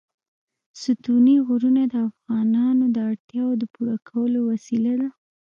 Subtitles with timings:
[0.81, 5.09] ستوني غرونه د افغانانو د اړتیاوو د پوره کولو وسیله ده.